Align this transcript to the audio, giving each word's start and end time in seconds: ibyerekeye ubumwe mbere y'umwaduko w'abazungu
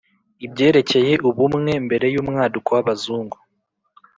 ibyerekeye 0.45 1.13
ubumwe 1.29 1.71
mbere 1.85 2.05
y'umwaduko 2.13 2.69
w'abazungu 2.75 3.37